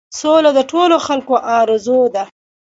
[0.19, 2.23] سوله د ټولو خلکو آرزو ده.